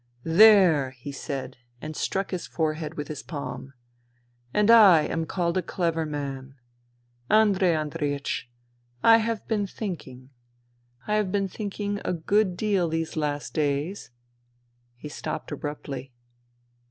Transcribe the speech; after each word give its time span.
"There!" 0.23 0.89
he 1.03 1.11
said, 1.11 1.57
and 1.79 1.95
struck 1.95 2.31
his 2.31 2.47
forehead 2.47 2.95
with 2.95 3.07
his 3.07 3.21
palm." 3.21 3.73
And 4.51 4.71
I 4.71 5.01
am 5.03 5.27
called 5.27 5.57
a 5.57 5.61
clever 5.61 6.07
man. 6.07 6.55
Andrei 7.29 7.75
Andreiech, 7.75 8.45
I 9.03 9.17
have 9.17 9.47
been 9.47 9.67
thinking. 9.67 10.31
I 11.05 11.17
have 11.17 11.31
been 11.31 11.47
thinking 11.47 12.01
a 12.03 12.13
good 12.13 12.57
deal 12.57 12.87
these 12.89 13.15
last 13.15 13.53
days." 13.53 14.09
He 14.95 15.07
stopped 15.07 15.51
abruptly. 15.51 16.11